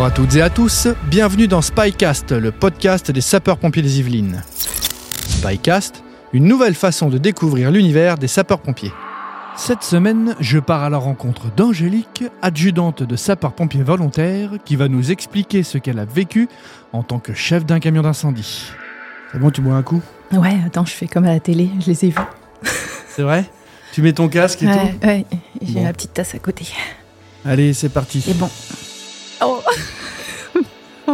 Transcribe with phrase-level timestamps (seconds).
[0.00, 4.42] Bonjour à toutes et à tous, bienvenue dans Spycast, le podcast des sapeurs-pompiers des Yvelines.
[5.28, 6.02] Spycast,
[6.32, 8.92] une nouvelle façon de découvrir l'univers des sapeurs-pompiers.
[9.58, 15.10] Cette semaine, je pars à la rencontre d'Angélique, adjudante de sapeurs-pompiers volontaires, qui va nous
[15.10, 16.48] expliquer ce qu'elle a vécu
[16.94, 18.68] en tant que chef d'un camion d'incendie.
[19.32, 20.00] C'est bon, tu bois un coup?
[20.32, 22.14] Ouais, attends, je fais comme à la télé, je les ai vus.
[23.10, 23.44] C'est vrai?
[23.92, 25.06] Tu mets ton casque et Ouais, tout?
[25.06, 25.26] ouais,
[25.60, 25.82] j'ai Bon.
[25.84, 26.64] ma petite tasse à côté.
[27.44, 28.24] Allez, c'est parti.
[28.26, 28.48] Et bon.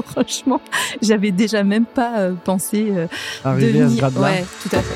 [0.06, 0.60] Franchement,
[1.02, 3.06] j'avais déjà même pas euh, pensé euh,
[3.45, 4.20] Arrivé à ce grade-là.
[4.20, 4.95] Ouais, tout à fait.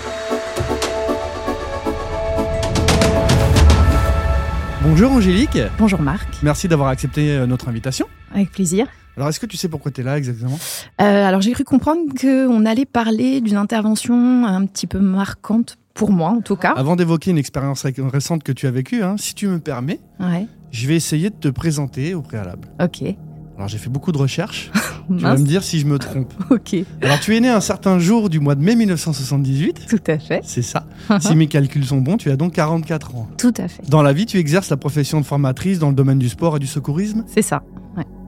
[4.83, 8.07] Bonjour Angélique, Bonjour Marc, merci d'avoir accepté euh, notre invitation.
[8.35, 8.87] avec plaisir.
[9.17, 10.59] Alors, est-ce que tu sais pourquoi tu es là exactement?
[11.01, 16.11] Euh, alors j'ai cru comprendre qu'on allait parler d'une intervention un petit peu marquante pour
[16.11, 16.73] moi en tout cas.
[16.77, 20.01] Avant d'évoquer une expérience ré- récente que tu as vécue, hein, si tu me permets,
[20.19, 22.69] Ouais, je vais essayer de te présenter au préalable.
[22.83, 23.15] ok.
[23.61, 24.71] Alors, j'ai fait beaucoup de recherches.
[25.09, 26.33] tu vas me dire si je me trompe.
[26.49, 29.87] Ok, Alors, tu es né un certain jour du mois de mai 1978.
[29.87, 30.41] tout à fait.
[30.45, 30.87] C'est ça.
[31.21, 33.29] si mes calculs sont bons, tu as donc 44 ans.
[33.37, 33.83] Tout à fait.
[33.87, 36.59] Dans la vie, tu exerces la profession de formatrice dans le domaine du sport et
[36.59, 37.23] du secourisme.
[37.27, 37.63] C'est ça.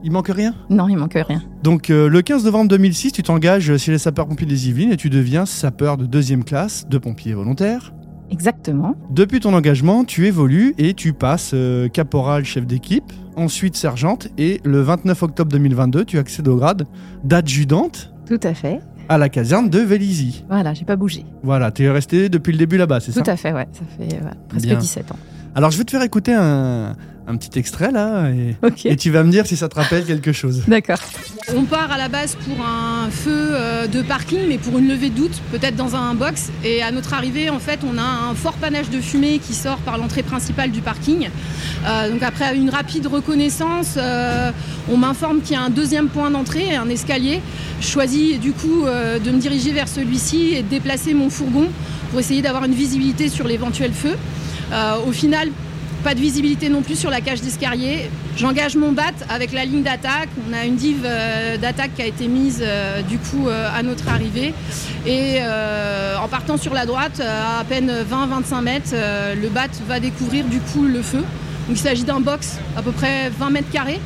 [0.03, 0.53] Il manque rien?
[0.69, 1.41] Non, il manque rien.
[1.63, 5.09] Donc, euh, le 15 novembre 2006, tu t'engages chez les sapeurs-pompiers des Yvelines et tu
[5.09, 7.91] deviens sapeur de deuxième classe de pompiers volontaires.
[8.33, 8.95] Exactement.
[9.11, 14.59] Depuis ton engagement, tu évolues et tu passes euh, caporal chef d'équipe, ensuite sergente et
[14.65, 16.87] le 29 octobre 2022, tu accèdes au grade
[17.23, 18.79] d'adjudante Tout à fait.
[19.07, 20.43] à la caserne de Vélizy.
[20.49, 21.25] Voilà, j'ai pas bougé.
[21.43, 23.21] Voilà, tu es resté depuis le début là-bas, c'est ça?
[23.21, 23.67] Tout à fait, ouais.
[23.71, 24.79] Ça fait ouais, presque Bien.
[24.79, 25.17] 17 ans.
[25.55, 26.95] Alors je vais te faire écouter un,
[27.27, 28.29] un petit extrait là
[28.85, 30.63] et, tu vas me dire si ça te rappelle quelque chose.
[30.67, 30.99] D'accord.
[31.55, 35.09] On part à la base pour un feu euh, de parking, mais pour une levée
[35.09, 36.51] de doute, peut-être dans un box.
[36.63, 39.77] Et à notre arrivée, en fait, on a un fort panache de fumée qui sort
[39.77, 41.29] par l'entrée principale du parking.
[41.85, 44.51] Euh, donc après une rapide reconnaissance, euh,
[44.91, 47.41] on m'informe qu'il y a un deuxième point d'entrée, un escalier.
[47.81, 51.67] Je choisis du coup euh, de me diriger vers celui-ci et de déplacer mon fourgon
[52.09, 54.15] pour essayer d'avoir une visibilité sur l'éventuel feu.
[54.71, 55.49] Euh, au final,
[56.03, 58.09] pas de visibilité non plus sur la cage d'escalier.
[58.35, 60.27] J'engage mon bat avec la ligne d'attaque.
[60.49, 63.83] On a une dive euh, d'attaque qui a été mise euh, du coup euh, à
[63.83, 64.53] notre arrivée.
[65.05, 65.39] Et
[66.21, 70.59] en partant sur la droite, à à peine 20-25 mètres, le bat va découvrir du
[70.59, 71.23] coup le feu.
[71.69, 73.99] Il s'agit d'un box à peu près 20 mètres carrés,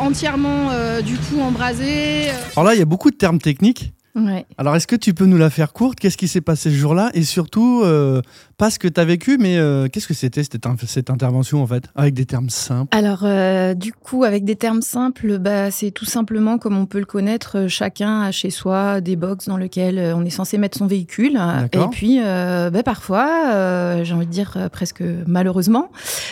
[0.00, 0.70] entièrement
[1.04, 2.30] du coup embrasé.
[2.56, 3.92] Alors là, il y a beaucoup de termes techniques.
[4.18, 4.46] Ouais.
[4.56, 5.98] Alors est-ce que tu peux nous la faire courte?
[6.00, 7.10] Qu'est-ce qui s'est passé ce jour-là?
[7.14, 8.20] Et surtout, euh,
[8.56, 11.66] pas ce que tu as vécu, mais euh, qu'est-ce que c'était cette, cette intervention en
[11.66, 12.96] fait Avec des termes simples?
[12.96, 16.98] Alors, euh, du coup, avec des termes simples, bah, c'est tout simplement comme on peut
[16.98, 20.76] le connaître, chacun a chez soi des box dans lesquels euh, on est censé mettre
[20.76, 21.38] son véhicule.
[21.72, 25.90] Et puis, bah, parfois, j'ai envie de dire presque malheureusement,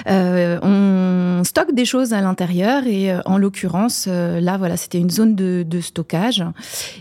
[0.09, 0.59] euh,
[1.41, 2.87] on stocke des choses à l'intérieur.
[2.87, 6.45] Et euh, en l'occurrence, euh, là, voilà, c'était une zone de, de stockage.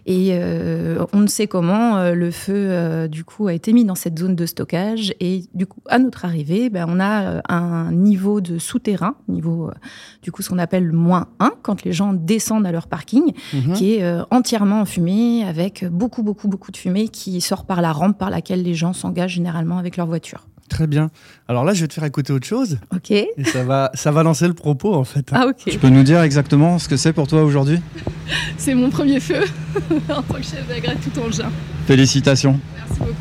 [0.06, 3.86] Et euh, on ne sait comment euh, le feu, euh, du coup, a été mis
[3.86, 5.14] dans cette zone de stockage.
[5.20, 9.68] Et du coup, à notre arrivée, ben, on a euh, un niveau de souterrain, niveau,
[9.70, 9.74] euh,
[10.22, 13.34] du coup, ce qu'on appelle le moins 1, quand les gens descendent à leur parking,
[13.54, 13.74] Mhm.
[13.74, 17.92] qui est euh, entièrement enfumé, avec beaucoup, beaucoup, beaucoup de fumée qui sort par la
[17.92, 20.48] rampe par laquelle les gens s'engagent généralement avec leur voiture.
[20.70, 21.12] Très bien.
[21.48, 23.12] Alors là, je vais te faire écouter autre chose Ok.
[23.12, 25.30] et ça va, ça va lancer le propos en fait.
[25.32, 25.58] Ah, ok.
[25.70, 27.80] Tu peux nous dire exactement ce que c'est pour toi aujourd'hui?
[28.58, 29.42] C'est mon premier feu
[30.10, 31.52] en tant que chef d'agrès tout engin.
[31.86, 32.60] Félicitations.
[32.76, 33.14] Merci beaucoup.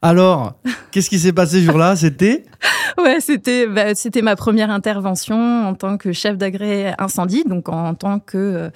[0.00, 0.54] Alors,
[0.90, 1.94] qu'est-ce qui s'est passé ce jour-là?
[1.96, 2.44] C'était?
[3.02, 7.94] Ouais, c'était bah, c'était ma première intervention en tant que chef d'agré incendie, donc en
[7.94, 8.70] tant que euh,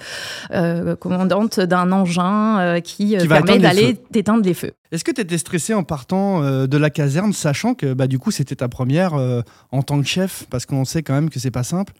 [0.51, 3.99] euh, commandante d'un engin euh, qui, permet éteindre d'aller feux.
[4.11, 4.71] d'éteindre les feux.
[4.91, 8.19] Est-ce que tu étais stressé en partant euh, de la caserne, sachant que bah, du
[8.19, 10.45] coup c'était ta première euh, en tant que chef?
[10.49, 11.93] Parce qu'on sait quand même que c'est pas simple.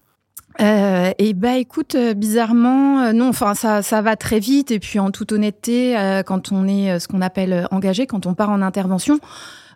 [0.59, 4.71] Euh, et bah écoute, euh, bizarrement, euh, non, enfin ça, ça va très vite.
[4.71, 8.25] Et puis en toute honnêteté, euh, quand on est euh, ce qu'on appelle engagé, quand
[8.25, 9.19] on part en intervention,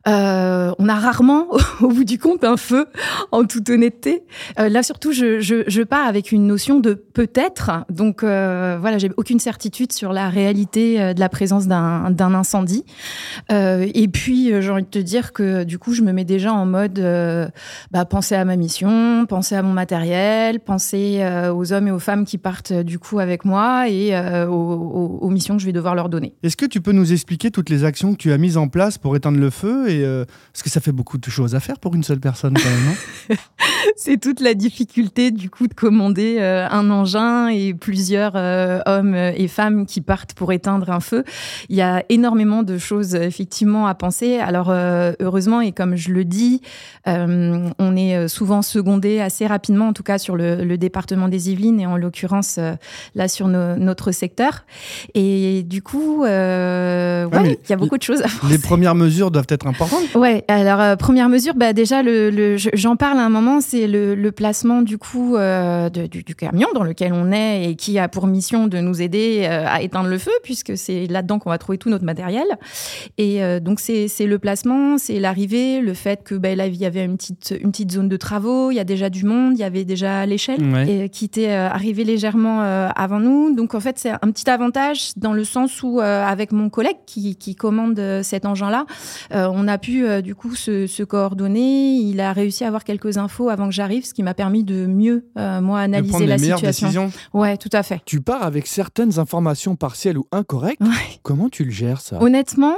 [0.08, 1.48] euh, on a rarement,
[1.82, 2.88] au bout du compte, un feu,
[3.32, 4.24] en toute honnêteté.
[4.60, 7.72] Euh, là, surtout, je, je, je pars avec une notion de peut-être.
[7.90, 12.84] Donc, euh, voilà, j'ai aucune certitude sur la réalité euh, de la présence d'un incendie.
[13.52, 16.26] Euh, et puis, euh, j'ai envie de te dire que, du coup, je me mets
[16.26, 17.00] déjà en mode
[17.92, 21.22] bah, penser à ma mission, penser à mon matériel, penser
[21.54, 24.16] aux hommes et aux femmes qui partent, du coup, avec moi et
[24.48, 26.34] aux, aux- aux missions que je vais devoir leur donner.
[26.44, 28.98] Est-ce que tu peux nous expliquer toutes les actions que tu as mises en place
[28.98, 31.96] pour éteindre le feu et est-ce que ça fait beaucoup de choses à faire pour
[31.96, 33.38] une seule personne quand même
[33.96, 38.36] C'est toute la difficulté du coup de commander un engin et plusieurs
[38.86, 41.24] hommes et femmes qui partent pour éteindre un feu.
[41.70, 44.38] Il y a énormément de choses effectivement à penser.
[44.38, 46.62] Alors heureusement et comme je le dis,
[47.06, 51.80] on est souvent secondé assez rapidement, en tout cas sur le, le département des Yvelines
[51.80, 52.60] et en l'occurrence
[53.16, 54.66] là sur notre secteur.
[55.14, 57.28] Et du coup, euh,
[57.64, 60.16] il y a beaucoup de choses à Les premières mesures doivent être importantes.
[60.16, 64.32] Ouais, alors euh, première mesure, bah, déjà, le, j'en parle à un moment, c'est le,
[64.32, 68.68] placement du coup euh, du, camion dans lequel on est et qui a pour mission
[68.68, 72.06] de nous aider à éteindre le feu, puisque c'est là-dedans qu'on va trouver tout notre
[72.06, 72.46] matériel.
[73.18, 77.04] Et donc, c'est, le placement, c'est l'arrivée, le fait que bah, là, il y avait
[77.04, 79.66] une petite, une petite zone de travaux, il y a déjà du monde, il y
[79.66, 83.54] avait déjà l'échelle qui était arrivé légèrement avant nous.
[83.54, 86.98] Donc, en fait, c'est un petit avantage dans le sens où, euh, avec mon collègue
[87.06, 88.86] qui, commande euh, cet engin-là,
[89.34, 91.96] euh, on a pu du coup se, coordonner.
[91.96, 94.86] Il a réussi à avoir quelques infos avant que j'arrive, ce qui m'a permis de
[94.86, 96.88] mieux, moi, analyser la situation.
[96.88, 97.12] Décisions.
[97.34, 98.02] Ouais, tout à fait.
[98.06, 100.82] Tu pars avec certaines informations partielles ou incorrectes.
[101.24, 102.22] Comment tu le gères ça?
[102.22, 102.76] Honnêtement,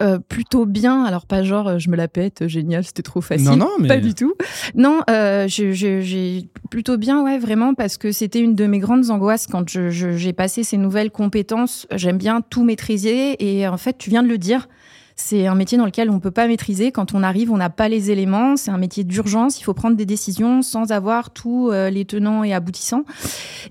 [0.00, 1.04] euh, plutôt bien.
[1.04, 3.46] Alors pas genre euh, je me la pète, génial, c'était trop facile.
[3.46, 3.88] Non, non, mais...
[3.88, 4.34] Pas du tout.
[4.74, 9.46] Non, euh, j'ai plutôt bien, ouais, vraiment, parce que c'était une de mes grandes angoisses
[9.46, 11.86] quand j'ai passé ces nouvelles compétences.
[11.94, 14.68] J'aime bien tout maîtriser et en fait, tu viens de le dire.
[15.16, 16.92] C'est un métier dans lequel on ne peut pas maîtriser.
[16.92, 18.56] Quand on arrive, on n'a pas les éléments.
[18.56, 19.60] C'est un métier d'urgence.
[19.60, 23.04] Il faut prendre des décisions sans avoir tous euh, les tenants et aboutissants.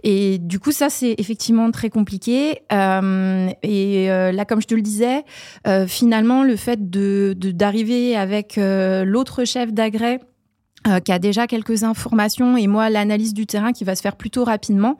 [0.03, 2.61] Et du coup, ça, c'est effectivement très compliqué.
[2.71, 5.23] Euh, et euh, là, comme je te le disais,
[5.87, 10.19] finalement, le fait de d'arriver avec l'autre chef d'agrès
[11.05, 14.43] qui a déjà quelques informations et moi l'analyse du terrain qui va se faire plutôt
[14.43, 14.97] rapidement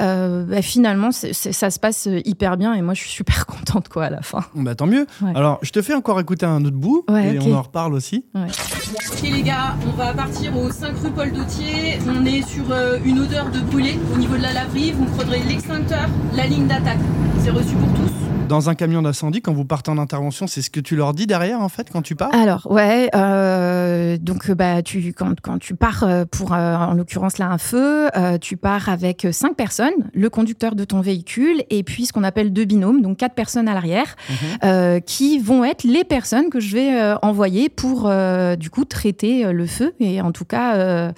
[0.00, 4.06] euh, bah, finalement, ça se passe hyper bien et moi, je suis super contente quoi
[4.06, 4.44] à la fin.
[4.54, 5.06] Bah, tant mieux.
[5.34, 8.24] Alors, je te fais encore écouter un autre bout et on en reparle aussi.
[8.34, 11.98] Ok les gars, on va partir au 5 rue Paul Dautier.
[12.06, 14.92] On est sur euh, une odeur de brûlé au niveau de la laverie.
[14.92, 16.98] Vous me prendrez l'extincteur, la ligne d'attaque.
[17.42, 20.70] C'est reçu pour tous dans un camion d'incendie, quand vous partez en intervention, c'est ce
[20.70, 22.30] que tu leur dis derrière, en fait, quand tu pars?
[22.34, 23.08] Alors, ouais.
[23.14, 27.58] Euh, donc, bah, tu, quand, quand tu pars euh, pour, euh, en l'occurrence, là, un
[27.58, 28.08] feu,
[28.40, 32.52] tu pars avec cinq personnes, le conducteur de ton véhicule, et puis ce qu'on appelle
[32.52, 35.00] deux binômes, donc quatre personnes à l'arrière, mhm.
[35.02, 38.10] qui vont être les personnes que je vais envoyer pour,
[38.58, 39.94] du coup, traiter le feu.
[40.00, 41.12] Et en tout cas.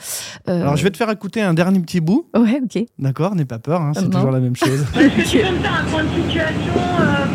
[0.46, 2.28] Alors, je vais te faire écouter un dernier petit bout.
[2.36, 2.84] Ouais, ok.
[2.98, 4.84] D'accord, n'aie pas peur, hein, c'est toujours la même chose.
[4.96, 7.25] Est-ce que tu peux me faire un point de situation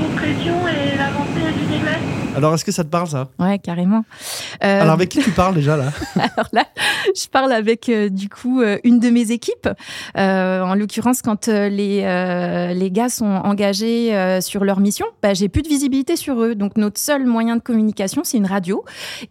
[0.68, 0.98] et
[2.36, 3.28] alors, est-ce que ça te parle, ça?
[3.40, 4.06] Ouais, carrément.
[4.64, 5.92] Euh, Alors, avec qui tu parles déjà, là?
[6.16, 6.66] Alors là,
[7.16, 9.68] je parle avec, euh, du coup, euh, une de mes équipes.
[10.16, 15.68] en l'occurrence, quand les, les gars sont engagés sur leur mission, bah, j'ai plus de
[15.68, 16.56] visibilité sur eux.
[16.56, 18.84] Donc, notre seul moyen de communication, c'est une radio.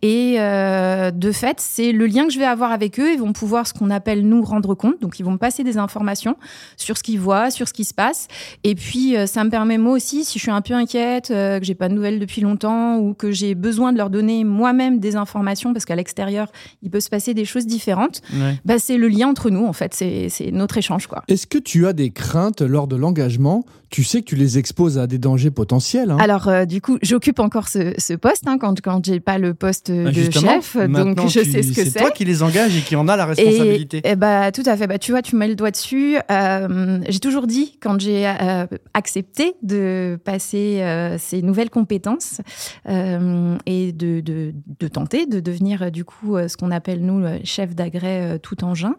[0.02, 3.12] Et de fait, c'est le lien que je vais avoir avec eux.
[3.12, 5.00] Ils vont pouvoir, ce qu'on appelle, nous rendre compte.
[5.00, 6.37] Donc, ils vont me passer des informations
[6.76, 8.29] sur ce qu'ils voient, sur ce qui se passe.
[8.64, 11.75] Et puis, ça me permet, moi aussi, si je suis un peu inquiète, que j'ai
[11.75, 15.73] pas de nouvelles depuis longtemps, ou que j'ai besoin de leur donner moi-même des informations
[15.73, 16.51] parce qu'à l'extérieur,
[16.83, 18.23] il peut se passer des choses différentes,
[18.65, 19.95] bah, c'est le lien entre nous, en fait.
[19.95, 21.07] C'est notre échange.
[21.07, 21.23] quoi.
[21.29, 23.65] Est-ce que tu as des craintes lors de l'engagement?
[23.91, 26.13] Tu sais que tu les exposes à des dangers potentiels.
[26.13, 26.19] Hein.
[26.21, 29.91] Alors, euh, du coup, j'occupe encore ce, poste hein, quand, quand j'ai pas le poste
[29.91, 30.77] bah, de chef.
[30.77, 31.91] Donc, je sais ce que c'est.
[31.91, 34.01] C'est toi qui les engage et qui en a la responsabilité.
[34.05, 34.87] Et, bah, tout à fait.
[34.87, 36.17] Bah, tu vois, tu mets le doigt dessus.
[36.31, 40.85] Euh, j'ai toujours dit, quand j'ai euh, accepté de passer
[41.19, 42.41] ces nouvelles compétences,
[42.89, 47.75] euh, et de, de, tenter de devenir du coup euh, ce qu'on appelle nous chef
[47.75, 48.97] d'agrès euh, tout engin.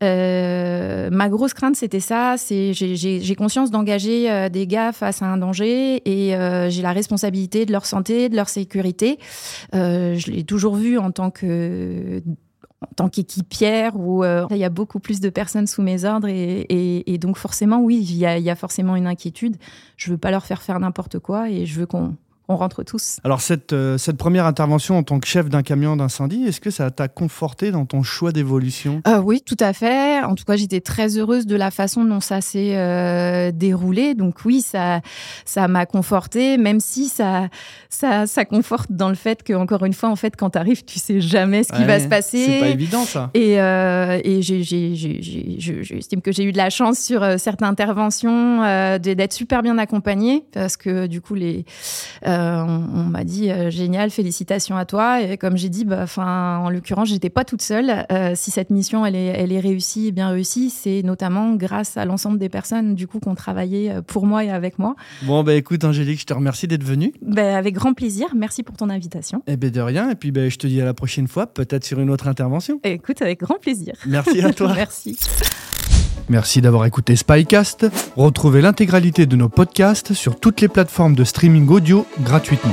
[0.00, 2.34] ma grosse crainte, c'était ça.
[2.36, 6.34] C'est j'ai conscience d'engager des gars face à un danger et
[6.70, 9.18] j'ai la responsabilité de leur santé, de leur sécurité.
[9.72, 12.20] je l'ai toujours vu en tant que
[12.80, 16.66] en tant qu'équipière où il y a beaucoup plus de personnes sous mes ordres et,
[17.06, 19.56] et, donc forcément oui il y, a, il y, a, forcément une inquiétude
[19.96, 22.16] je veux pas leur faire faire n'importe quoi et je veux qu'on
[22.52, 23.18] on rentre tous.
[23.24, 26.70] Alors cette, euh, cette première intervention en tant que chef d'un camion d'incendie, est-ce que
[26.70, 29.02] ça t'a conforté dans ton choix d'évolution?
[29.06, 30.22] Euh, Oui, tout à fait.
[30.22, 34.14] En tout cas, j'étais très heureuse de la façon dont ça s'est euh, déroulé.
[34.14, 35.00] Donc oui, ça
[35.44, 37.48] ça m'a conforté, même si ça,
[37.88, 40.84] ça, ça conforte dans le fait que encore une fois, en fait, quand tu arrives,
[40.84, 42.44] tu sais jamais ce qui va se passer.
[42.44, 43.30] C'est pas évident ça.
[43.34, 48.62] Et, et j'estime que j'ai eu de la chance sur certaines interventions
[48.98, 51.64] d'être super bien accompagnée parce que du coup les
[52.66, 55.22] on, m'a dit génial, félicitations à toi.
[55.22, 58.06] Et comme j'ai dit, bah, en l'occurrence, j'étais pas toute seule.
[58.34, 62.04] si cette mission elle est, elle est réussie et bien réussie, c'est notamment grâce à
[62.04, 64.94] l'ensemble des personnes du coup qui ont travaillé pour moi et avec moi.
[65.22, 67.12] Bon, bah écoute, Angélique, je te remercie d'être venue.
[67.22, 68.28] Bah, avec grand plaisir.
[68.34, 69.42] Merci pour ton invitation.
[69.46, 70.10] Eh bien, de rien.
[70.10, 72.80] Et puis, bah, je te dis à la prochaine fois, peut-être sur une autre intervention.
[72.84, 73.94] Écoute, avec grand plaisir.
[74.06, 74.72] Merci à toi.
[74.76, 75.18] Merci.
[76.28, 77.86] Merci d'avoir écouté Spycast.
[78.16, 82.72] Retrouvez l'intégralité de nos podcasts sur toutes les plateformes de streaming audio gratuitement.